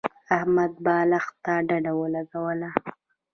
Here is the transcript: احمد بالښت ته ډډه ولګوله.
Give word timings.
احمد 0.37 0.71
بالښت 0.85 1.33
ته 1.43 1.53
ډډه 1.67 1.93
ولګوله. 1.99 2.69